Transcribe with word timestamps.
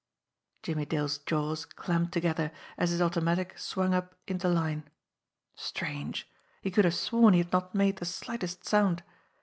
Jimmie 0.63 0.85
Dale's 0.87 1.19
jaws 1.19 1.63
clamped 1.63 2.11
together, 2.11 2.51
as 2.75 2.89
his 2.89 3.03
automatic 3.03 3.55
swung 3.59 3.93
up 3.93 4.15
into 4.27 4.47
line. 4.49 4.89
Strange! 5.53 6.27
He 6.63 6.71
could 6.71 6.85
have 6.85 6.95
sworn 6.95 7.35
he 7.35 7.39
had 7.43 7.51
not 7.53 7.75
made 7.75 7.97
the 7.97 8.05
slightest 8.05 8.65
sound. 8.65 9.03